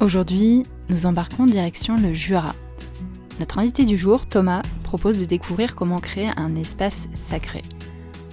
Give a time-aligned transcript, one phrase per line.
[0.00, 2.54] Aujourd'hui, nous embarquons direction le Jura.
[3.38, 7.60] Notre invité du jour, Thomas, propose de découvrir comment créer un espace sacré.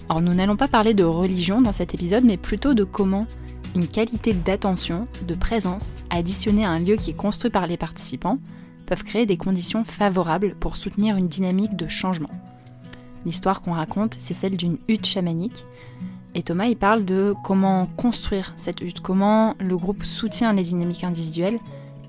[0.08, 3.28] Or, nous n'allons pas parler de religion dans cet épisode, mais plutôt de comment
[3.76, 8.40] une qualité d'attention, de présence, additionnée à un lieu qui est construit par les participants,
[8.86, 12.32] peuvent créer des conditions favorables pour soutenir une dynamique de changement.
[13.26, 15.66] L'histoire qu'on raconte, c'est celle d'une hutte chamanique.
[16.38, 21.04] Et Thomas, il parle de comment construire cette hutte, comment le groupe soutient les dynamiques
[21.04, 21.58] individuelles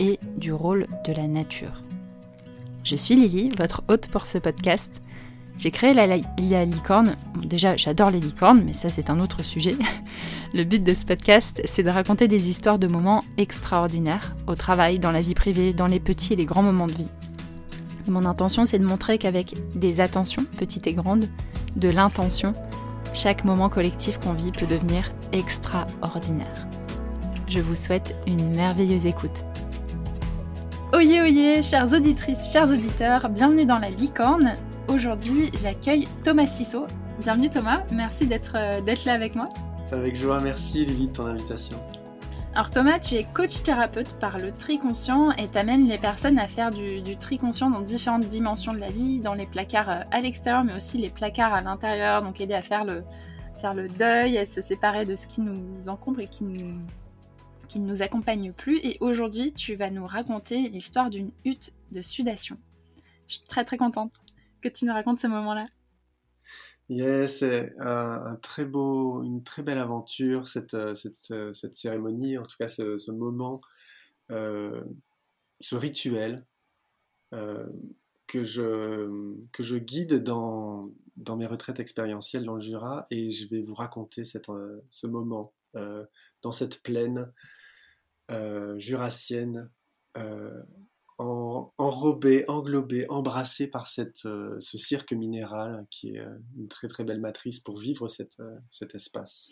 [0.01, 1.83] et du rôle de la nature.
[2.85, 5.01] Je suis Lily, votre hôte pour ce podcast.
[5.57, 7.17] J'ai créé la, la, licorne.
[7.43, 9.77] déjà, j'adore les licornes, mais ça, c'est un autre sujet.
[10.55, 14.99] Le but de ce podcast, c'est de raconter des histoires de moments extraordinaires, au travail,
[14.99, 17.09] dans la vie privée, dans les petits et les grands moments de vie.
[18.07, 21.31] Et mon intention, c'est de montrer qu'avec des attentions, petites et grandes,
[21.77, 22.55] de l'intention,
[23.15, 26.67] chaque moment collectif qu'on vit peut devenir extraordinaire.
[27.47, 29.45] Je vous souhaite une merveilleuse écoute.
[30.93, 34.55] Oyez, oyez, chères auditrices, chers auditeurs, bienvenue dans la licorne.
[34.89, 36.87] Aujourd'hui, j'accueille Thomas Sissot.
[37.21, 39.49] Bienvenue Thomas, merci d'être euh, là avec moi.
[39.93, 41.79] Avec joie, merci Lily de ton invitation.
[42.59, 46.49] Alors Thomas, tu es coach thérapeute par le tri conscient et t'amènes les personnes à
[46.49, 50.21] faire du, tri conscient dans différentes dimensions de la vie, dans les placards euh, à
[50.21, 53.05] l'extérieur, mais aussi les placards à l'intérieur, donc aider à faire le,
[53.59, 56.45] faire le deuil, à se séparer de ce qui nous encombre et qui
[57.69, 58.79] qui ne nous accompagne plus.
[58.79, 62.59] Et aujourd'hui, tu vas nous raconter l'histoire d'une hutte de sudation.
[63.29, 64.15] Je suis très très contente
[64.63, 65.63] que tu nous racontes ce moment-là.
[66.91, 72.39] Yes, c'est un, très beau, une très belle aventure, cette, euh, cette, euh, cette cérémonie,
[72.39, 73.61] en tout cas ce, moment,
[74.31, 74.83] euh,
[75.61, 76.47] ce rituel
[78.27, 83.47] que, je, que je guide dans, dans mes retraites expérientielles dans le Jura et je
[83.49, 84.47] vais vous raconter cette,
[84.91, 85.53] ce moment
[86.43, 87.31] dans cette plaine
[88.79, 89.71] jurassienne
[91.79, 97.05] enrobé, englobé, embrassé par cette, euh, ce cirque minéral qui est euh, une très très
[97.05, 99.51] belle matrice pour vivre cette, euh, cet espace.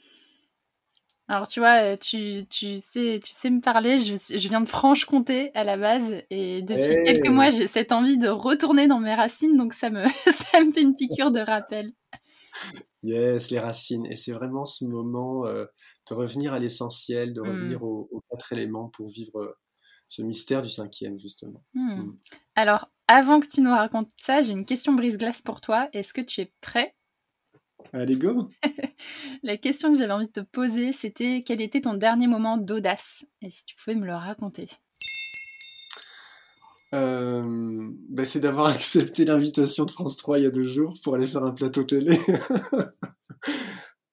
[1.29, 5.51] Alors tu vois, tu, tu, sais, tu sais me parler, je, je viens de Franche-Comté
[5.55, 9.57] à la base et depuis quelques mois j'ai cette envie de retourner dans mes racines
[9.57, 11.87] donc ça me, ça me fait une piqûre de rappel.
[13.03, 14.07] Yes, les racines.
[14.07, 17.85] Et c'est vraiment ce moment de revenir à l'essentiel, de revenir mmh.
[17.85, 19.57] aux, aux, quatre éléments pour vivre
[20.09, 21.63] ce mystère du cinquième, justement.
[21.75, 22.01] Hmm.
[22.01, 22.17] Hmm.
[22.55, 25.89] Alors, avant que tu nous racontes ça, j'ai une question brise-glace pour toi.
[25.93, 26.95] Est-ce que tu es prêt?
[27.93, 28.51] Allez, go
[29.43, 33.25] La question que j'avais envie de te poser, c'était quel était ton dernier moment d'audace?
[33.43, 34.69] Et si tu pouvais me le raconter
[36.95, 41.15] euh, ben, c'est d'avoir accepté l'invitation de France 3 il y a deux jours pour
[41.15, 42.19] aller faire un plateau télé.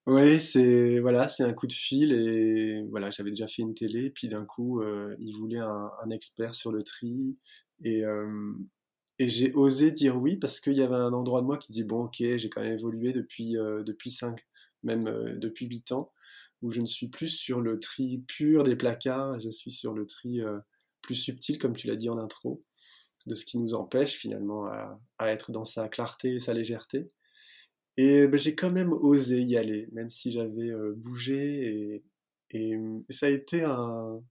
[0.06, 4.10] Oui, c'est voilà, c'est un coup de fil et voilà, j'avais déjà fait une télé,
[4.10, 7.38] puis d'un coup, euh, il voulait un, expert sur le tri
[7.86, 8.04] et,
[9.20, 11.84] et j'ai osé dire oui parce qu'il y avait un endroit de moi qui dit
[11.84, 14.40] bon, ok, j'ai quand même évolué depuis euh, depuis cinq,
[14.84, 16.12] même euh, depuis huit ans,
[16.62, 20.06] où je ne suis plus sur le tri pur des placards, je suis sur le
[20.06, 20.60] tri euh,
[21.02, 22.64] plus subtil, comme tu l'as dit en intro,
[23.28, 27.12] de ce qui nous empêche finalement à, à être dans sa clarté et sa légèreté.
[27.98, 32.02] Et ben, j'ai quand même osé y aller, même si j'avais euh, bougé.
[32.52, 32.78] Et, et,
[33.10, 34.22] ça, a été un,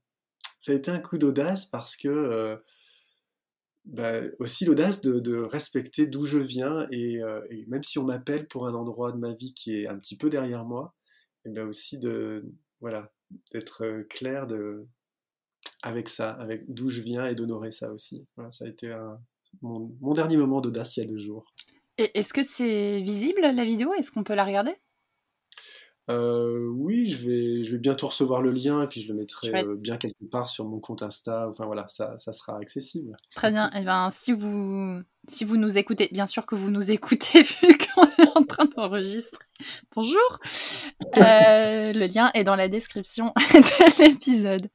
[0.59, 2.57] ça a été un coup d'audace parce que euh,
[3.85, 6.87] ben, aussi l'audace de, respecter d'où je viens.
[6.91, 9.87] Et, euh, et, même si on m'appelle pour un endroit de ma vie qui est
[9.87, 10.95] un petit peu derrière moi,
[11.45, 12.45] et ben aussi de
[12.81, 13.11] voilà
[13.51, 14.87] d'être clair de,
[15.83, 18.27] avec ça, avec d'où je viens et d'honorer ça aussi.
[18.35, 18.93] Voilà, ça a été
[19.61, 21.52] mon dernier moment d'audace il y a deux jours.
[21.97, 23.93] Et est-ce que c'est visible la vidéo?
[23.93, 24.75] Est-ce qu'on peut la regarder?
[26.09, 29.63] Euh, oui, je vais, je vais bientôt recevoir le lien et puis je le mettrai
[29.63, 31.47] euh, bien quelque part sur mon compte Insta.
[31.49, 33.15] Enfin voilà, ça, ça sera accessible.
[33.33, 33.69] Très bien.
[33.71, 37.41] Et eh ben, si vous, si vous nous écoutez, bien sûr que vous nous écoutez
[37.61, 39.45] vu qu'on est en train d'enregistrer.
[39.95, 40.39] Bonjour.
[41.15, 44.67] Euh, le lien est dans la description de l'épisode.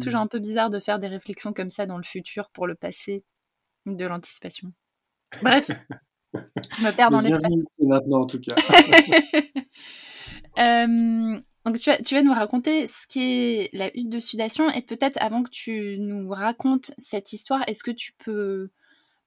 [0.00, 2.76] Toujours un peu bizarre de faire des réflexions comme ça dans le futur pour le
[2.76, 3.24] passé
[3.84, 4.72] de l'anticipation.
[5.42, 5.70] Bref,
[6.34, 7.30] je me perds dans les
[7.86, 8.54] maintenant en tout cas.
[10.58, 14.70] euh, donc tu vas, tu vas nous raconter ce qui est la hutte de sudation
[14.70, 18.70] et peut-être avant que tu nous racontes cette histoire, est-ce que tu peux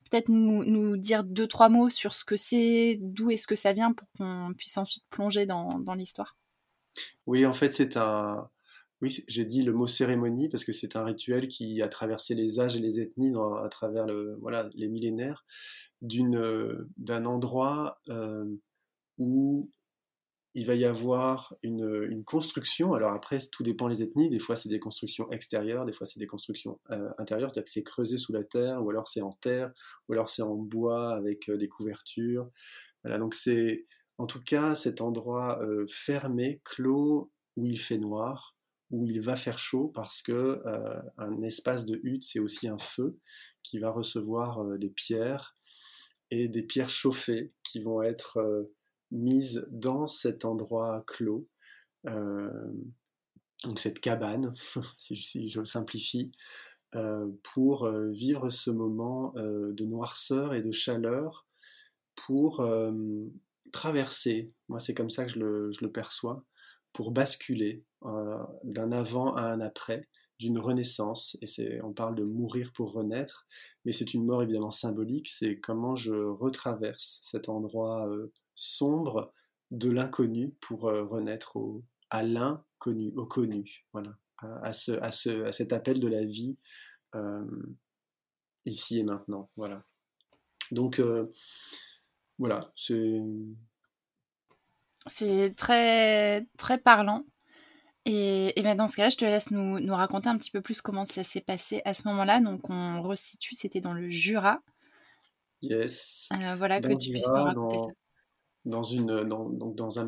[0.10, 3.74] peut-être nous, nous, dire deux trois mots sur ce que c'est, d'où est-ce que ça
[3.74, 6.38] vient pour qu'on puisse ensuite plonger dans, dans l'histoire?
[7.26, 8.50] Oui, en fait c'est un
[9.02, 12.62] oui, j'ai dit le mot cérémonie parce que c'est un rituel qui a traversé les
[12.62, 15.46] âges et les ethnies dans, à travers le, voilà, les millénaires
[16.08, 18.46] d'une, d'un endroit euh,
[19.18, 19.70] où
[20.56, 22.94] il va y avoir une, construction.
[22.94, 24.30] Alors après, tout dépend des ethnies.
[24.30, 27.70] Des fois, c'est des constructions extérieures, des fois, c'est des constructions euh, intérieures, c'est-à-dire que
[27.70, 29.72] c'est creusé sous la terre, ou alors c'est en terre,
[30.08, 32.50] ou alors c'est en bois avec euh, des couvertures.
[33.04, 33.86] Voilà, donc c'est
[34.18, 38.56] en tout cas cet endroit euh, fermé, clos, où il fait noir,
[38.92, 40.62] où il va faire chaud, parce que
[41.18, 43.18] un espace de hutte, c'est aussi un feu
[43.64, 45.56] qui va recevoir des pierres
[46.32, 48.68] et des pierres chauffées qui vont être
[49.12, 51.48] mise dans cet endroit clos,
[52.08, 52.72] euh,
[53.64, 54.54] donc cette cabane,
[54.96, 56.32] si, je simplifie,
[56.96, 61.46] euh, pour euh, vivre ce moment de noirceur et de chaleur,
[62.16, 62.66] pour
[63.74, 66.46] traverser, moi c'est comme ça que je le, perçois,
[66.94, 67.84] pour basculer
[68.64, 70.08] d'un avant à un après,
[70.40, 73.48] d'une renaissance, et on parle de mourir pour renaître,
[73.86, 78.08] mais c'est une mort évidemment symbolique, c'est comment je retraverse cet endroit
[78.56, 79.34] sombre
[79.72, 81.58] de l'inconnu pour euh, renaître
[82.10, 86.58] à l'inconnu, au connu, voilà, à, ce, à, ce, à cet appel de la vie
[87.16, 87.46] euh,
[88.66, 89.84] ici et maintenant, voilà.
[90.72, 91.32] Donc euh,
[92.40, 93.22] voilà, c'est
[95.08, 97.26] c'est très très parlant.
[98.06, 100.62] Et, et ben dans ce cas-là, je te laisse nous, nous, raconter un petit peu
[100.62, 102.40] plus comment ça s'est passé à ce moment-là.
[102.40, 104.62] Donc on resitue, c'était dans le Jura.
[105.62, 106.30] Yes.
[106.58, 107.94] voilà, que tu puisses nous raconter ça
[108.66, 110.08] dans une, dans, dans, un,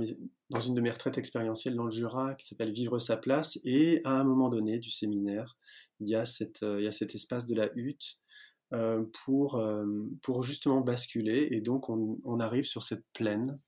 [0.50, 3.60] dans une de mes retraites expérientielles dans le Jura qui s'appelle Vivre sa place.
[3.64, 5.58] Et à un moment donné du séminaire,
[6.00, 8.20] il y a, cette, il y a cet espace de la hutte
[8.74, 9.86] euh, pour, euh,
[10.22, 11.48] pour justement basculer.
[11.52, 13.60] Et donc on, on arrive sur cette plaine.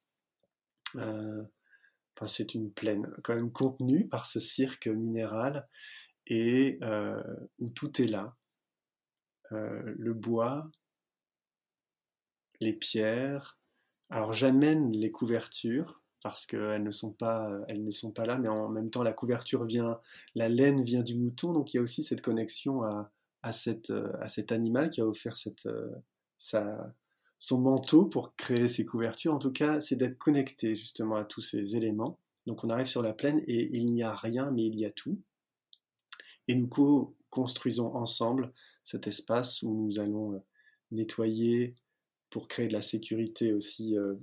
[0.96, 1.44] Euh,
[2.28, 5.68] c'est une plaine quand même contenue par ce cirque minéral
[6.28, 6.80] et
[7.60, 8.36] où tout est là.
[9.52, 10.70] le bois,
[12.60, 13.58] les pierres,
[14.10, 18.50] alors j'amène les couvertures parce qu'elles ne sont pas, elles ne sont pas là, mais
[18.50, 20.00] en même temps la couverture vient,
[20.36, 23.12] la laine vient du mouton, donc il y a aussi cette connexion à,
[23.42, 25.68] à, cette, à cet animal qui a offert cette,
[26.38, 26.94] sa,
[27.40, 29.34] son manteau pour créer ces couvertures.
[29.34, 32.20] En tout cas, c'est d'être connecté justement à tous ces éléments.
[32.46, 34.92] Donc on arrive sur la plaine et il n'y a rien, mais il y a
[34.92, 35.20] tout.
[36.48, 38.54] Et nous co-construisons ensemble
[38.84, 40.44] cet espace où nous allons
[40.92, 41.76] nettoyer,
[42.30, 44.16] pour créer de la sécurité aussi euh,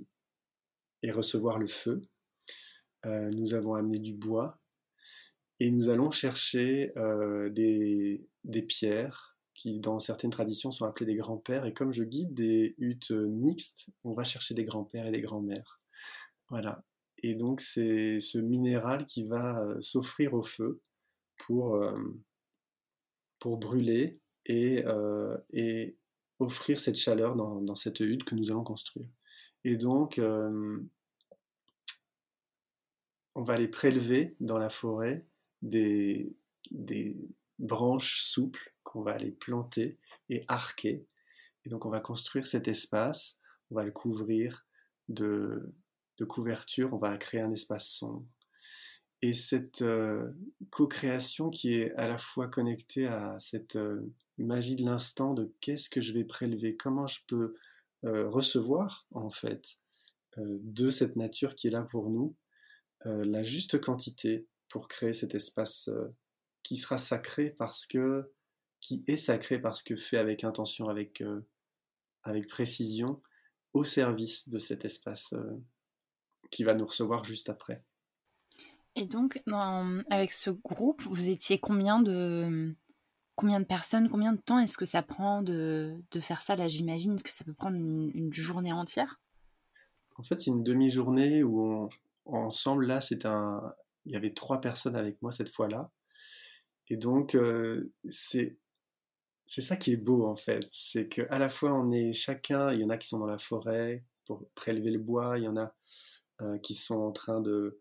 [1.03, 2.01] et recevoir le feu.
[3.05, 4.59] Euh, nous avons amené du bois
[5.59, 8.27] et nous allons chercher euh, des,
[8.67, 11.65] pierres qui, dans certaines traditions, sont appelées des grands-pères.
[11.65, 15.81] Et comme je guide des huttes mixtes, on va chercher des grands-pères et des grands-mères.
[16.49, 16.85] Voilà.
[17.23, 20.79] Et donc, c'est ce minéral qui va s'offrir au feu
[21.37, 21.83] pour,
[23.39, 24.85] pour brûler et,
[25.51, 25.97] et
[26.39, 29.07] offrir cette chaleur dans, cette hutte que nous allons construire.
[29.63, 30.79] Et donc, euh,
[33.35, 35.25] on va aller prélever dans la forêt
[35.61, 36.35] des,
[36.71, 37.17] des
[37.59, 39.97] branches souples qu'on va aller planter
[40.29, 41.05] et arquer.
[41.65, 43.39] Et donc, on va construire cet espace,
[43.71, 44.65] on va le couvrir
[45.09, 45.73] de,
[46.17, 48.25] de couverture, on va créer un espace sombre.
[49.21, 50.31] Et cette euh,
[50.69, 55.89] co-création qui est à la fois connectée à cette euh, magie de l'instant de qu'est-ce
[55.89, 57.55] que je vais prélever, comment je peux
[58.05, 59.79] euh, recevoir en fait
[60.37, 62.35] de cette nature qui est là pour nous
[63.05, 65.89] la juste quantité pour créer cet espace
[66.67, 68.29] qui sera sacré parce que
[68.81, 71.23] qui est sacré parce que fait avec intention, avec,
[72.23, 73.21] avec précision,
[73.71, 75.33] au service de cet espace
[76.51, 77.85] qui va nous recevoir juste après.
[78.95, 79.41] Et donc,
[80.09, 82.75] avec ce groupe, vous étiez combien de,
[83.35, 86.57] combien de personnes Combien de temps est-ce que ça prend de, faire ça?
[86.57, 89.21] Là, j'imagine que ça peut prendre une, journée entière.
[90.17, 91.89] En fait, une demi-journée où
[92.25, 93.73] ensemble, là, c'est un.
[94.05, 95.91] Il y avait trois personnes avec moi cette fois-là.
[96.89, 98.57] Et donc, euh, c'est.
[99.45, 102.83] Ça qui est beau en fait, c'est qu'à la fois on est chacun, il y
[102.83, 105.73] en a qui sont dans la forêt pour prélever le bois, il y en a
[106.41, 107.79] euh, qui sont en train de,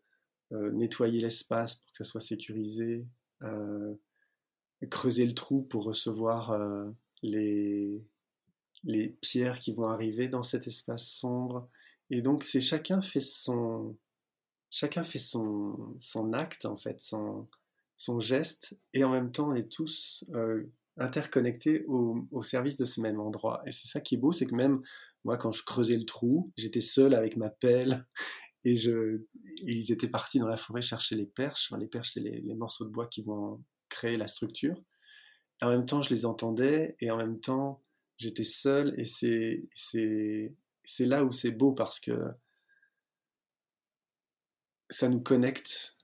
[0.53, 3.05] euh, nettoyer l'espace pour que ça soit sécurisé,
[4.91, 6.57] creuser le trou pour recevoir
[7.23, 8.01] les,
[8.85, 11.69] les pierres qui vont arriver dans cet espace sombre.
[12.11, 13.97] Et donc, c'est chacun fait son,
[14.71, 17.49] chacun fait son, son acte, en fait, son,
[17.97, 20.25] son geste, et en même temps, on est tous
[20.99, 23.63] interconnectés au, service de ce même endroit.
[23.67, 24.81] Et c'est ça qui est beau, c'est que même
[25.25, 28.07] moi, quand je creusais le trou, j'étais seul avec ma pelle
[28.65, 28.75] et
[29.63, 31.73] ils étaient partis dans la forêt chercher les perches.
[31.79, 34.83] les perches, c'est les, morceaux de bois qui vont créer la structure.
[35.61, 37.83] Et en même temps, je les entendais et en même temps,
[38.17, 38.95] j'étais seul.
[38.99, 42.25] Et c'est là où c'est beau parce que
[44.89, 45.96] ça nous connecte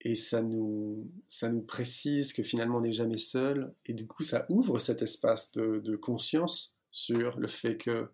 [0.00, 4.22] et ça nous, ça nous précise que finalement on n'est jamais seul, et du coup
[4.22, 8.10] ça ouvre cet espace de, conscience sur le fait que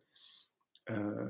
[0.91, 1.29] euh,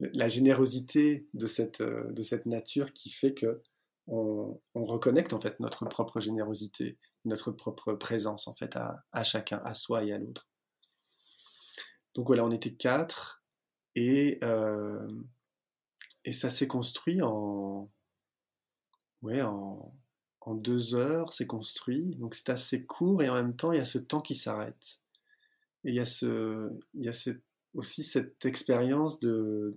[0.00, 3.62] la générosité de cette, euh, de cette nature qui fait que
[4.08, 9.74] on, reconnecte en fait notre propre générosité, notre propre présence en fait à, chacun, à
[9.74, 10.48] soi et à l'autre.
[12.14, 13.42] Donc voilà, on était quatre
[13.96, 15.08] et, euh,
[16.24, 17.90] et ça s'est construit en,
[19.22, 19.92] ouais, en,
[20.54, 22.10] deux heures, c'est construit.
[22.16, 25.00] Donc c'est assez court et en même temps, il y a ce temps qui s'arrête.
[25.84, 27.32] Et il y a, ce, il y a
[27.74, 29.74] aussi cette expérience de,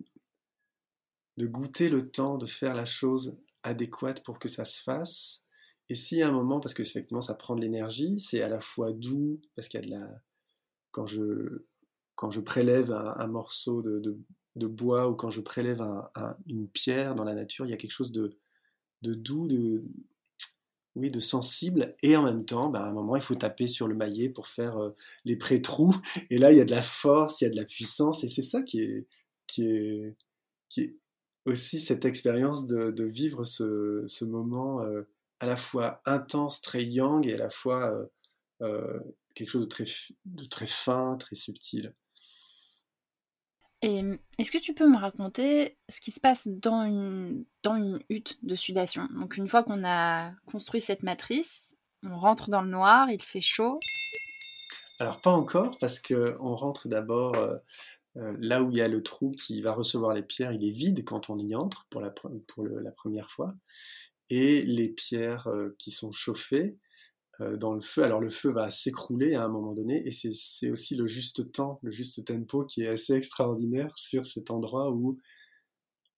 [1.39, 5.43] goûter le temps, de faire la chose adéquate pour que ça se fasse.
[5.89, 8.61] Et si à un moment, parce que effectivement ça prend de l'énergie, c'est à la
[8.61, 10.21] fois doux, parce qu'il y a de la...
[10.91, 11.65] Quand je,
[12.15, 14.19] quand je prélève un, morceau de,
[14.55, 15.81] bois ou quand je prélève
[16.47, 18.37] une pierre dans la nature, il y a quelque chose de,
[19.01, 19.83] de doux, de,
[20.95, 23.87] oui, de sensible, et en même temps, bah, à un moment, il faut taper sur
[23.87, 25.95] le maillet pour faire euh, les pré-trous,
[26.29, 28.27] et là, il y a de la force, il y a de la puissance, et
[28.27, 29.07] c'est ça qui est,
[29.47, 30.15] qui est,
[30.69, 30.95] qui est
[31.45, 35.03] aussi cette expérience de, vivre ce, ce moment euh,
[35.39, 38.09] à la fois intense, très yang, et à la fois
[38.61, 38.99] euh,
[39.35, 39.85] quelque chose de très,
[40.25, 41.93] de très fin, très subtil.
[43.81, 44.01] Et
[44.37, 47.45] est-ce que tu peux me raconter ce qui se passe dans une,
[48.09, 49.07] hutte de sudation?
[49.13, 53.41] Donc une fois qu'on a construit cette matrice, on rentre dans le noir, il fait
[53.41, 53.75] chaud.
[54.99, 57.55] Alors pas encore, parce qu'on rentre d'abord euh,
[58.17, 60.71] euh, là où il y a le trou qui va recevoir les pierres, il est
[60.71, 62.11] vide quand on y entre pour la,
[62.91, 63.53] première fois.
[64.29, 66.77] Et les pierres euh, qui sont chauffées,
[67.39, 68.03] dans le feu.
[68.03, 71.79] Alors le feu va s'écrouler à un moment donné et c'est aussi le juste temps,
[71.83, 75.17] le juste tempo qui est assez extraordinaire sur cet endroit où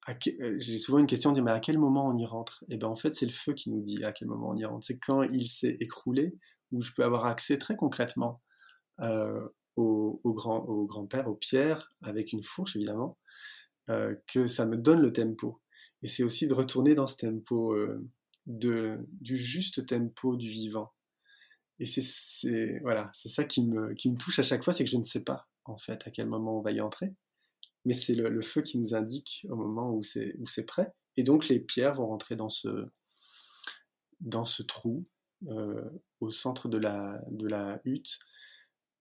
[0.09, 2.63] euh, j'ai souvent une question, de mais à quel moment on y rentre?
[2.69, 4.65] Et bien en fait c'est le feu qui nous dit à quel moment on y
[4.65, 4.85] rentre.
[4.85, 6.35] C'est quand il s'est écroulé
[6.71, 8.41] où je peux avoir accès très concrètement
[9.01, 13.17] euh, au, grand, au grand-père, aux pierres, avec une fourche évidemment,
[14.27, 15.59] que ça me donne le tempo.
[16.03, 17.75] Et c'est aussi de retourner dans ce tempo,
[18.45, 20.91] du juste tempo du vivant.
[21.81, 24.89] Et c'est voilà, c'est ça qui me, qui me touche à chaque fois, c'est que
[24.89, 27.15] je ne sais pas en fait à quel moment on va y entrer.
[27.85, 30.93] Mais c'est le, feu qui nous indique au moment où c'est prêt.
[31.17, 32.87] Et donc les pierres vont rentrer dans ce,
[34.19, 35.03] dans ce trou
[35.47, 38.19] euh, au centre de la, de la hutte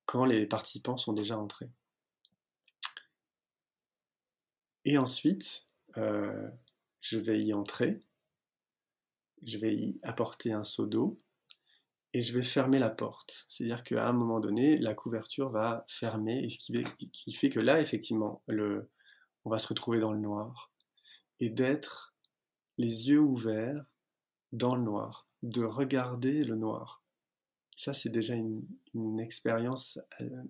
[0.06, 1.70] quand les participants sont déjà entrés.
[4.86, 5.66] Et ensuite,
[5.98, 6.48] euh,
[7.02, 8.00] je vais y entrer,
[9.42, 11.18] je vais y apporter un seau d'eau
[12.12, 13.46] et je vais fermer la porte.
[13.48, 17.80] C'est-à-dire qu'à un moment donné, la couverture va fermer, et ce qui fait, que là,
[17.80, 20.72] effectivement, on va se retrouver dans le noir,
[21.38, 22.14] et d'être
[22.78, 23.84] les yeux ouverts
[24.52, 27.04] dans le noir, de regarder le noir.
[27.76, 28.66] Ça, c'est déjà une,
[29.20, 30.42] expérience euh,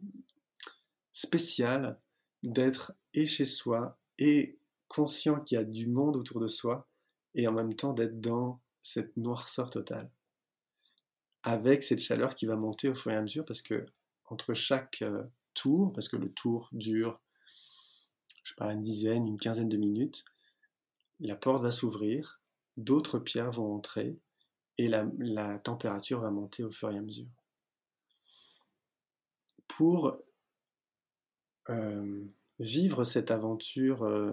[1.12, 2.00] spéciale
[2.42, 6.88] d'être et chez soi, et conscient qu'il y a du monde autour de soi,
[7.34, 10.10] et en même temps d'être dans cette noirceur totale
[11.42, 13.86] avec cette chaleur qui va monter au fur et à mesure parce que
[14.26, 17.20] entre chaque euh, tour, parce que le tour dure,
[18.44, 20.24] je sais pas, une dizaine, une quinzaine de minutes,
[21.18, 22.40] la porte va s'ouvrir,
[22.76, 24.18] d'autres pierres vont entrer
[24.78, 27.28] et la, température va monter au fur et à mesure.
[29.68, 30.16] Pour
[31.68, 32.24] euh,
[32.58, 34.32] vivre cette aventure euh,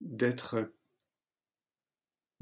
[0.00, 0.70] d'être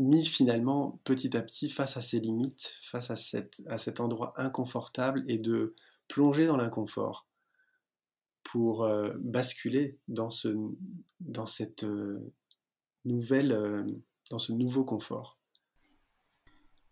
[0.01, 4.33] mis finalement petit à petit face à ses limites, face à, cette, à cet endroit
[4.39, 5.75] inconfortable et de
[6.09, 7.29] plonger dans l'inconfort
[8.43, 10.49] pour euh, basculer dans, ce,
[11.21, 12.33] dans cette euh,
[13.05, 13.85] nouvelle, euh,
[14.31, 15.39] dans ce nouveau confort.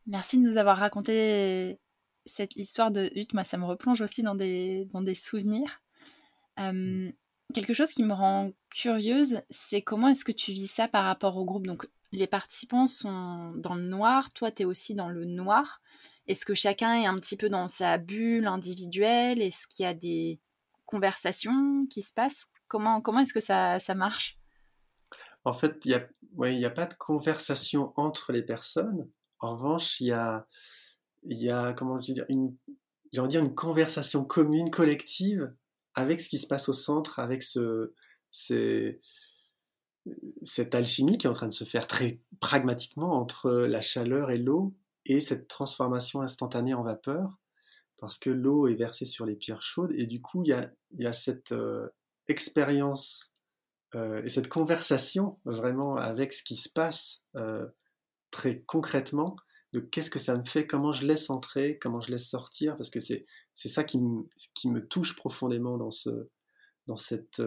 [0.07, 1.79] Merci de nous avoir raconté
[2.27, 3.33] cette histoire de hutte.
[3.33, 5.81] Moi, ça me replonge aussi dans des, dans des souvenirs.
[7.55, 11.38] quelque chose qui me rend curieuse, c'est comment est-ce que tu vis ça par rapport
[11.38, 11.67] au groupe?
[11.67, 15.81] Donc, les participants sont dans le noir, toi tu es aussi dans le noir.
[16.27, 19.41] Est-ce que chacun est un petit peu dans sa bulle individuelle?
[19.41, 20.41] Est-ce qu'il y a des
[20.85, 22.47] conversations qui se passent?
[22.67, 24.38] Comment, comment est-ce que ça, ça marche?
[25.45, 29.09] En fait, il n'y a, ouais, a pas de conversation entre les personnes.
[29.41, 30.47] En revanche, il y a,
[31.25, 32.55] y a comment dire, une,
[33.12, 35.55] dire, une conversation commune, collective,
[35.95, 37.95] avec ce qui se passe au centre, avec ce,
[38.31, 39.00] ces,
[40.43, 44.38] cette alchimie qui est en train de se faire très pragmatiquement entre la chaleur et
[44.38, 44.75] l'eau
[45.07, 47.38] et cette transformation instantanée en vapeur,
[47.99, 51.12] parce que l'eau est versée sur les pierres chaudes et du coup il y a,
[51.12, 51.88] cette euh,
[52.29, 53.33] expérience
[53.95, 57.25] et cette conversation vraiment avec ce qui se passe
[58.31, 59.35] très concrètement,
[59.73, 62.91] de qu'est-ce que ça me fait, comment je laisse entrer, comment je laisse sortir, parce
[62.91, 63.25] que c'est
[63.55, 63.99] ça qui,
[64.55, 66.29] qui me touche profondément dans ce,
[66.87, 67.41] dans cette,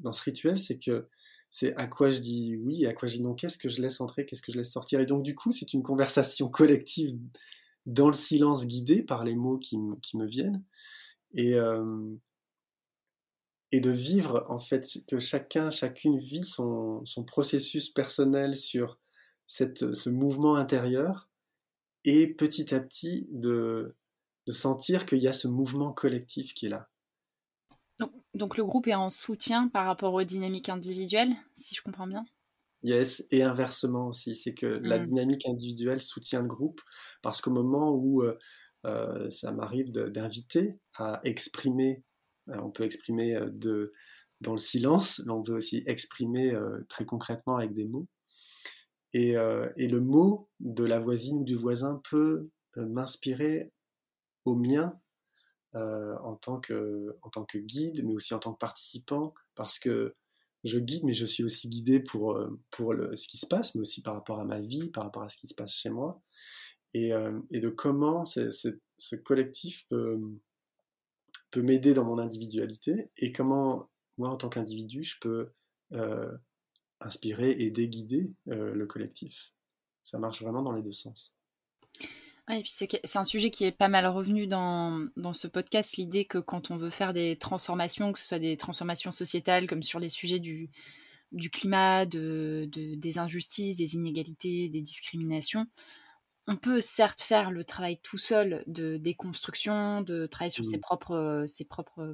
[0.00, 1.08] dans ce rituel, c'est que
[1.54, 4.00] c'est à quoi je dis oui à quoi je dis non, qu'est-ce que je laisse
[4.00, 5.00] entrer, qu'est-ce que je laisse sortir.
[5.00, 7.12] Et donc du coup, c'est une conversation collective
[7.84, 10.64] dans le silence guidé par les mots qui, me viennent.
[11.34, 11.54] Et,
[13.72, 18.98] et de vivre en fait que chacun, chacune vit son, processus personnel sur
[19.46, 21.28] ce mouvement intérieur
[22.04, 23.94] et petit à petit de,
[24.46, 26.88] de sentir qu'il y a ce mouvement collectif qui est là.
[28.34, 32.24] Donc, le groupe est en soutien par rapport aux dynamiques individuelles, si je comprends bien?
[32.82, 35.04] Yes, et inversement aussi, c'est que la mmh.
[35.04, 36.80] dynamique individuelle soutient le groupe,
[37.22, 38.36] parce qu'au moment où euh,
[38.86, 42.02] euh, ça m'arrive d'inviter à exprimer,
[42.48, 43.92] euh, on peut exprimer de,
[44.40, 46.52] dans le silence, mais on peut aussi exprimer
[46.88, 48.08] très concrètement avec des mots.
[49.12, 49.34] Et,
[49.76, 53.70] et, le mot de la voisine ou du voisin peut m'inspirer
[54.46, 54.98] au mien
[55.74, 59.78] euh, en, tant que, en tant que guide, mais aussi en tant que participant, parce
[59.78, 60.14] que
[60.64, 63.80] je guide, mais je suis aussi guidé pour, euh, pour ce qui se passe, mais
[63.80, 66.20] aussi par rapport à ma vie, par rapport à ce qui se passe chez moi,
[66.92, 70.20] et, euh, et de comment ce collectif peut,
[71.50, 75.52] peut m'aider dans mon individualité, et comment moi, en tant qu'individu, je peux
[77.00, 79.52] inspirer, aider, guider le collectif.
[80.02, 81.34] Ça marche vraiment dans les deux sens
[82.50, 86.24] et puis c'est un sujet qui est pas mal revenu dans, dans ce podcast, l'idée
[86.24, 90.00] que quand on veut faire des transformations, que ce soit des transformations sociétales comme sur
[90.00, 90.70] les sujets du,
[91.30, 95.66] du climat, de, des injustices, des inégalités, des discriminations,
[96.48, 100.80] on peut certes faire le travail tout seul de déconstruction, de travailler sur ses mmh.
[100.80, 102.12] propres, ses propres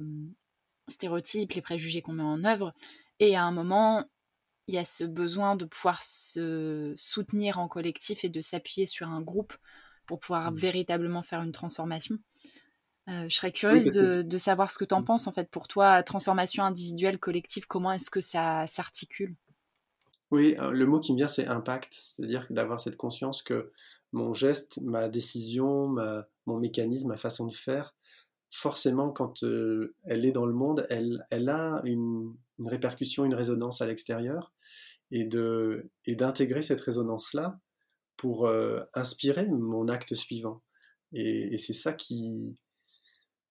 [0.87, 2.73] stéréotypes, les préjugés qu'on met en œuvre,
[3.19, 4.05] et à un moment,
[4.67, 9.07] il y a ce besoin de pouvoir se soutenir en collectif et de s'appuyer sur
[9.07, 9.53] un groupe
[10.09, 10.55] pour pouvoir mmh.
[10.55, 12.17] véritablement faire une transformation.
[13.09, 15.05] Euh, je serais curieuse de, savoir ce que tu en mmh.
[15.05, 19.35] penses, en fait, pour toi, transformation individuelle, collective, comment est-ce que ça s'articule?
[20.31, 23.71] Oui, euh, le mot qui me vient, c'est impact, c'est-à-dire d'avoir cette conscience que
[24.11, 25.95] mon geste, ma décision,
[26.47, 27.93] mon mécanisme, ma façon de faire,
[28.49, 32.33] forcément, quand euh, elle est dans le monde, elle, elle a une,
[32.65, 34.51] répercussion, une résonance à l'extérieur,
[35.11, 37.59] et d'intégrer cette résonance-là
[38.19, 40.61] pour euh, inspirer mon acte suivant.
[41.13, 42.59] Et, c'est ça qui,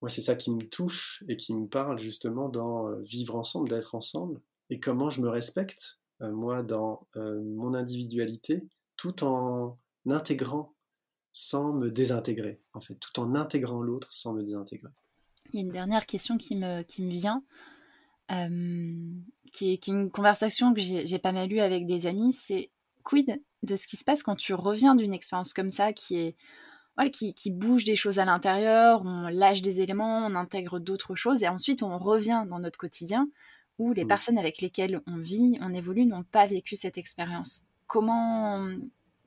[0.03, 3.71] moi, c'est ça qui me touche et qui me parle justement dans euh, vivre ensemble,
[3.71, 10.75] d'être ensemble, et comment je me respecte, euh, moi, dans mon individualité, tout en intégrant
[11.33, 14.91] sans me désintégrer, en fait, tout en intégrant l'autre sans me désintégrer.
[15.51, 17.43] Il y a une dernière question qui me, qui me vient,
[18.29, 22.71] qui, est, qui, est, une conversation que j'ai pas mal eue avec des amis, c'est
[23.09, 26.37] quid de ce qui se passe quand tu reviens d'une expérience comme ça qui est
[27.13, 31.49] qui, bouge des choses à l'intérieur, on lâche des éléments, on intègre d'autres choses et
[31.49, 33.29] ensuite on revient dans notre quotidien
[33.79, 37.63] où les personnes avec lesquelles on vit, on évolue, n'ont pas vécu cette expérience.
[37.87, 38.69] Comment,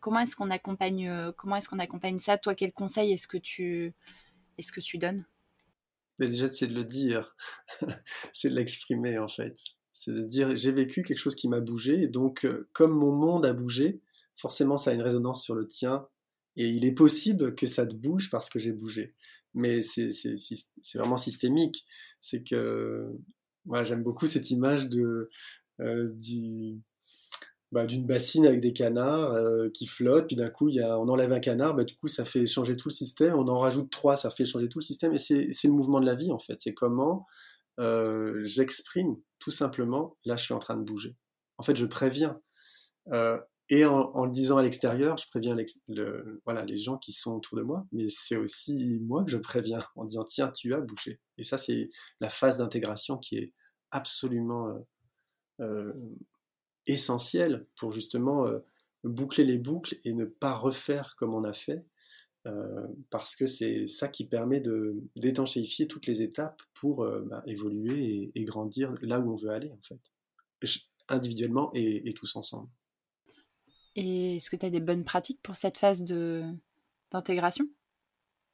[0.02, 2.38] comment est-ce qu'on accompagne, comment est-ce qu'on accompagne ça?
[2.38, 3.94] Toi, quel conseil est-ce que tu,
[4.58, 5.24] est-ce que tu donnes?
[6.20, 7.38] Mais déjà, c'est de le dire,
[8.34, 9.56] c'est de l'exprimer en fait.
[9.94, 13.12] C'est de dire j'ai vécu quelque chose qui m'a bougé, et donc euh, comme mon
[13.12, 14.02] monde a bougé,
[14.36, 16.08] forcément ça a une résonance sur le tien,
[16.58, 19.16] et il est possible que ça te bouge parce que j'ai bougé.
[19.54, 20.10] Mais c'est
[20.96, 21.86] vraiment systémique.
[22.22, 23.08] C'est que
[23.66, 25.30] moi j'aime beaucoup cette image de
[25.82, 26.82] euh, du
[27.72, 31.08] bah, d'une bassine avec des canards euh, qui flottent, puis d'un coup, y a, on
[31.08, 33.90] enlève un canard, bah, du coup, ça fait changer tout le système, on en rajoute
[33.90, 36.40] trois, ça fait changer tout le système, et c'est le mouvement de la vie, en
[36.40, 36.56] fait.
[36.60, 37.28] C'est comment
[37.80, 41.18] euh, j'exprime tout simplement, là je suis en train de bouger.
[41.58, 42.42] En fait, je préviens.
[43.12, 47.64] Euh, et en, le disant à l'extérieur, je préviens les gens qui sont autour de
[47.64, 51.22] moi, mais c'est aussi moi que je préviens en disant tiens, tu as bougé.
[51.38, 53.54] Et ça, c'est la phase d'intégration qui est
[53.92, 54.86] absolument
[55.62, 55.94] euh,
[56.86, 58.46] essentielle pour justement
[59.06, 61.86] boucler les boucles et ne pas refaire comme on a fait
[62.48, 67.44] euh, parce que c'est ça qui permet de d'étanchéifier toutes les étapes pour euh, bah,
[67.46, 70.00] évoluer et, grandir là où on veut aller en fait,
[71.08, 72.68] individuellement et, tous ensemble.
[73.96, 76.04] Et est-ce que tu as des bonnes pratiques pour cette phase
[77.12, 77.70] d'intégration?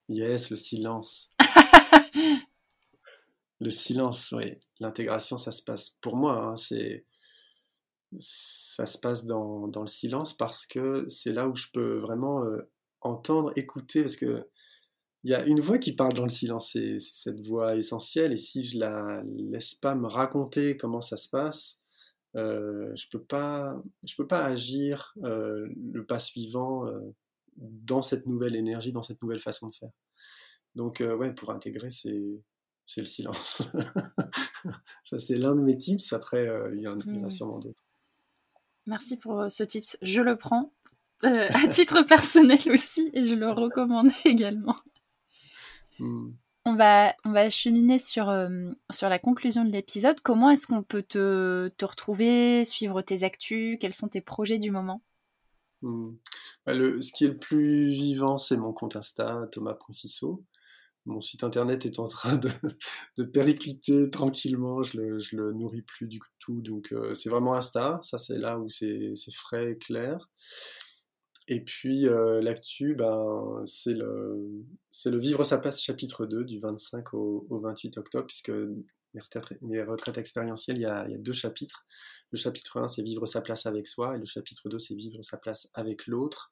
[0.10, 1.30] Yes, le silence.
[3.62, 4.58] le silence, oui.
[4.82, 7.06] L'intégration, ça se passe pour moi, hein, c'est
[8.20, 12.44] ça se passe dans, dans, le silence parce que c'est là où je peux vraiment
[12.46, 12.70] euh,
[13.02, 14.48] entendre, écouter, parce que
[15.24, 18.38] il y a une voix qui parle dans le silence, c'est cette voix essentielle, et
[18.38, 21.82] si je la laisse pas me raconter comment ça se passe,
[22.36, 26.86] euh, je peux pas, je peux pas agir euh, le pas suivant
[27.58, 29.92] dans cette nouvelle énergie, dans cette nouvelle façon de faire.
[30.76, 32.42] Donc ouais, pour intégrer, c'est
[32.86, 33.64] c'est le silence.
[35.04, 36.14] Ça c'est l'un de mes tips.
[36.14, 37.30] Après, il y, en, a mmh.
[37.30, 37.84] sûrement d'autres.
[38.86, 39.98] Merci pour ce tips.
[40.02, 40.72] Je le prends
[41.24, 44.76] à titre personnel aussi et je le recommande également.
[46.00, 46.32] Mmh.
[46.66, 50.20] On va, on va cheminer sur, euh, sur la conclusion de l'épisode.
[50.22, 53.78] Comment est-ce qu'on peut te, te, retrouver, suivre tes actus?
[53.80, 55.02] Quels sont tes projets du moment?
[55.82, 56.10] Mmh.
[56.66, 60.44] bah, le, Ce qui est le plus vivant, c'est mon compte Insta, Thomas Poncisso.
[61.06, 62.50] Mon site internet est en train de,
[63.18, 66.60] de péricliter tranquillement, je le, je le nourris plus du tout.
[66.62, 70.30] Donc euh, c'est vraiment Insta, ça c'est là où c'est frais et clair.
[71.48, 74.66] Et puis euh, l'actu, ben, c'est le,
[75.06, 78.52] le Vivre sa place chapitre 2 du 25 au, 28 octobre, puisque
[79.62, 81.86] mes retraites, expérientielles, il y, a, il y, a, deux chapitres.
[82.32, 85.22] Le chapitre 1, c'est Vivre sa place avec soi, et le chapitre 2, c'est Vivre
[85.22, 86.52] sa place avec l'autre.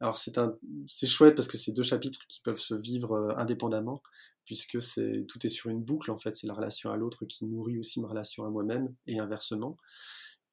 [0.00, 4.02] Alors c'est chouette parce que c'est deux chapitres qui peuvent se vivre euh, indépendamment,
[4.44, 7.46] puisque c'est tout est sur une boucle en fait, c'est la relation à l'autre qui
[7.46, 9.78] nourrit aussi ma relation à moi-même, et inversement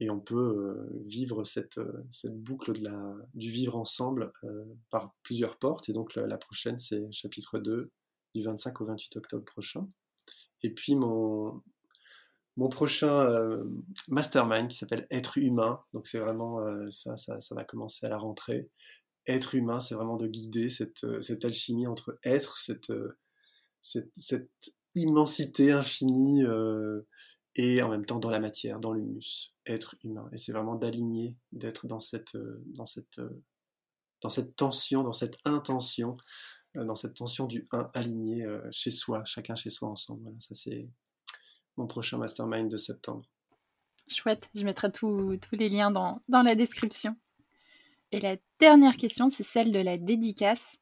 [0.04, 2.74] et on peut euh, vivre cette, euh, cette boucle
[3.34, 5.88] du vivre ensemble euh, par plusieurs portes.
[5.88, 7.89] Et donc la, prochaine, c'est chapitre 2
[8.36, 9.88] du 25 au 28 octobre prochain.
[10.62, 11.62] Et puis mon,
[12.58, 13.22] mon prochain
[14.10, 15.80] mastermind qui s'appelle Être humain.
[15.94, 18.70] Donc c'est vraiment ça, ça, ça, va commencer à la rentrée.
[19.26, 22.92] Être humain, c'est vraiment de guider cette, cette alchimie entre être, cette,
[23.82, 24.52] cette
[24.96, 26.44] immensité infinie
[27.56, 30.28] et en même temps dans la matière, dans l'humus, être humain.
[30.32, 33.44] Et c'est vraiment d'aligner, d'être dans cette, euh, dans, cette, euh,
[34.22, 36.18] dans cette tension, dans cette intention,
[36.76, 40.24] euh, dans cette tension du 1 aligné chez soi, chacun chez soi ensemble.
[40.24, 40.89] Voilà, ça c'est
[41.78, 43.26] mon prochain mastermind de septembre.
[44.08, 47.16] Chouette, je mettrai tous les liens dans, dans la description.
[48.12, 50.78] Et la dernière question, c'est celle de la dédicace.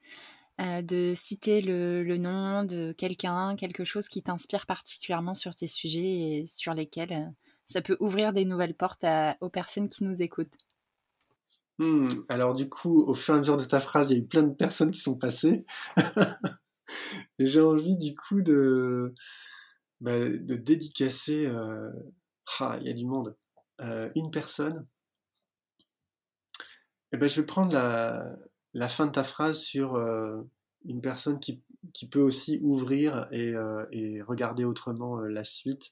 [0.59, 6.01] Euh, de citer le, nom de quelqu'un, quelque chose qui t'inspire particulièrement sur tes sujets
[6.01, 7.25] et sur lesquels euh,
[7.67, 9.05] ça peut ouvrir des nouvelles portes
[9.39, 10.57] aux personnes qui nous écoutent.
[11.79, 14.23] Hmm, alors du coup, au fur et à mesure de ta phrase, il y a
[14.23, 15.65] eu plein de personnes qui sont passées.
[17.39, 19.15] j'ai envie du coup de,
[19.99, 21.47] bah, de dédicacer...
[21.47, 21.89] Euh,
[22.59, 23.35] ah, il y a du monde.
[23.79, 24.85] une personne.
[27.13, 28.35] Et eh ben, je vais prendre la,
[28.73, 30.41] la fin de ta phrase sur euh,
[30.85, 31.61] une personne qui,
[31.93, 33.85] qui, peut aussi ouvrir et, euh,
[34.25, 35.91] regarder autrement euh, la suite.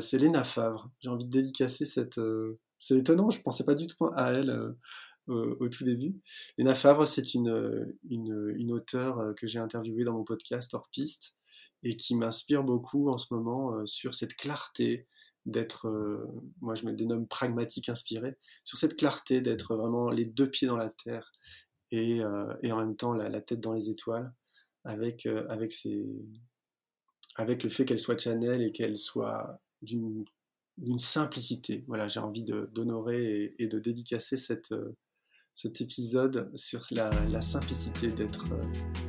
[0.00, 0.90] c'est Léna Favre.
[1.00, 2.20] J'ai envie de dédicacer cette.
[2.78, 4.74] c'est étonnant, je ne pensais pas du tout à elle
[5.26, 6.14] au tout début.
[6.56, 11.34] Léna Favre, c'est une, une, une, auteure que j'ai interviewée dans mon podcast Hors Piste
[11.82, 15.06] et qui m'inspire beaucoup en ce moment sur cette clarté,
[15.44, 15.92] d'être,
[16.62, 20.78] moi je me dénomme pragmatique inspiré, sur cette clarté d'être vraiment les deux pieds dans
[20.78, 21.32] la terre
[21.90, 24.32] et, euh, et en même temps la, tête dans les étoiles
[24.84, 26.06] avec, euh, avec, ses,
[27.36, 30.24] avec le fait qu'elle soit Chanel et qu'elle soit d'une
[30.98, 31.84] simplicité.
[31.86, 34.96] Voilà, j'ai envie d'honorer et, de dédicacer cette, euh,
[35.54, 38.46] cet épisode sur la, simplicité d'être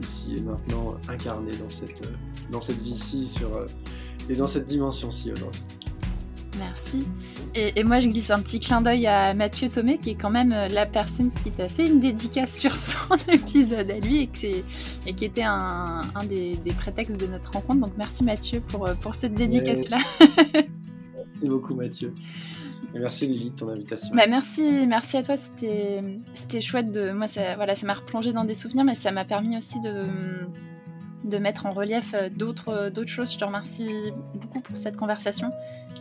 [0.01, 2.07] ici et maintenant incarné dans cette,
[2.51, 3.35] dans cette vie-ci
[4.29, 5.86] et dans cette dimension-ci aujourd'hui.
[6.59, 7.05] Merci.
[7.55, 10.51] Et, moi, je glisse un petit clin d'œil à Mathieu Thomé, qui est quand même
[10.51, 14.63] euh, la personne qui t'a fait une dédicace sur son épisode à lui et,
[15.05, 17.81] et qui était un, des, prétextes de notre rencontre.
[17.81, 19.97] Donc, merci Mathieu pour, euh, pour cette dédicace-là.
[20.17, 22.13] merci beaucoup, Mathieu.
[22.95, 24.15] Et merci Lily de ton invitation.
[24.15, 28.45] Bah merci, merci à toi, c'était chouette de moi ça voilà, ça m'a replongé dans
[28.45, 30.05] des souvenirs mais ça m'a permis aussi de
[31.23, 33.33] de mettre en relief euh, d'autres d'autres choses.
[33.33, 35.51] Je te remercie beaucoup pour cette conversation.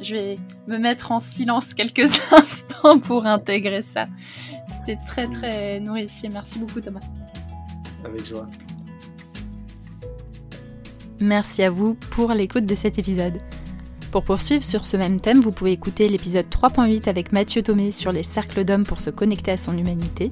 [0.00, 2.00] Je vais me mettre en silence quelques
[2.32, 4.06] instants pour intégrer ça.
[4.68, 6.28] C'était très très nourricier.
[6.28, 7.00] Merci beaucoup Thomas.
[8.04, 8.46] Avec joie.
[11.18, 13.40] Merci à vous pour l'écoute de cet épisode.
[14.10, 18.12] Pour poursuivre sur ce même thème, vous pouvez écouter l'épisode 3.8 avec Mathieu Thomé sur
[18.12, 20.30] les cercles d'hommes pour se connecter à son humanité,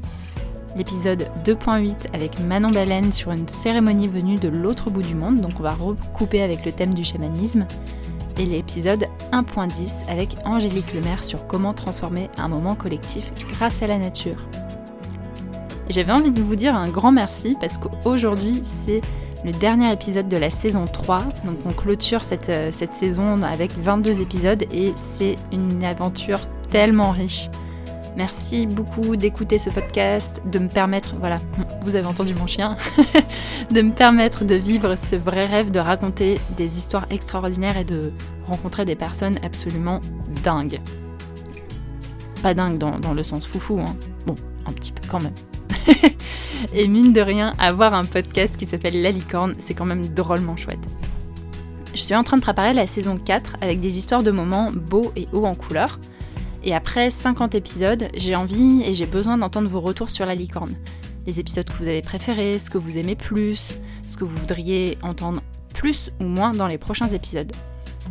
[0.76, 5.52] l'épisode 2.8 avec Manon Baleine sur une cérémonie venue de l'autre bout du monde, donc
[5.58, 7.66] on va recouper avec le thème du chamanisme,
[8.38, 13.98] et l'épisode 1.10 avec Angélique Lemaire sur comment transformer un moment collectif grâce à la
[13.98, 14.48] nature.
[15.88, 19.02] J'avais envie de vous dire un grand merci parce qu'aujourd'hui c'est
[19.44, 21.20] le dernier épisode de la saison 3.
[21.44, 27.10] Donc on clôture cette, euh, cette saison avec 22 épisodes et c'est une aventure tellement
[27.10, 27.50] riche.
[28.16, 31.40] Merci beaucoup d'écouter ce podcast, de me permettre, voilà,
[31.82, 32.76] vous avez entendu mon chien,
[33.72, 38.12] de me permettre de vivre ce vrai rêve de raconter des histoires extraordinaires et de
[38.46, 40.00] rencontrer des personnes absolument
[40.44, 40.80] dingues.
[42.40, 43.96] pas dingue dans, le sens foufou, hein.
[44.26, 45.34] bon, un petit peu quand même.
[46.72, 50.56] et mine de rien, avoir un podcast qui s'appelle La Licorne, c'est quand même drôlement
[50.56, 50.86] chouette.
[51.94, 55.12] Je suis en train de préparer la saison 4 avec des histoires de moments beaux
[55.16, 55.98] et hauts en couleur.
[56.64, 60.74] Et après 50 épisodes, j'ai envie et j'ai besoin d'entendre vos retours sur la licorne.
[61.26, 63.74] Les épisodes que vous avez préférés, ce que vous aimez plus,
[64.06, 65.42] ce que vous voudriez entendre
[65.74, 67.52] plus ou moins dans les prochains épisodes.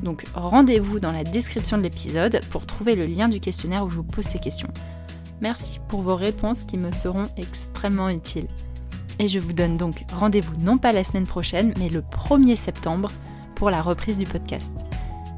[0.04, 3.96] Donc rendez-vous dans la description de l'épisode pour trouver le lien du questionnaire où je
[3.96, 4.70] vous pose ces questions.
[5.42, 8.48] Merci pour vos réponses qui me seront extrêmement utiles.
[9.18, 13.12] Et je vous donne donc rendez-vous non pas la semaine prochaine, mais le 1er septembre
[13.56, 14.78] pour la reprise du podcast.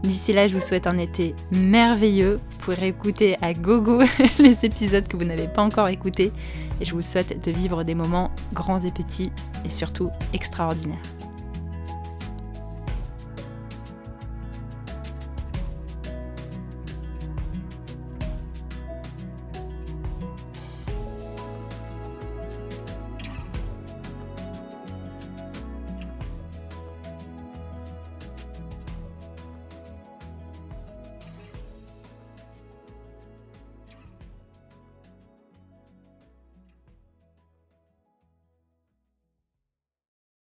[0.04, 2.40] D'ici là, je vous souhaite un été merveilleux.
[2.66, 4.02] Vous pourrez écouter à gogo
[4.40, 6.32] les épisodes que vous n'avez pas encore écoutés.
[6.82, 9.32] Et je vous souhaite de vivre des moments grands et petits
[9.64, 11.15] et surtout extraordinaires.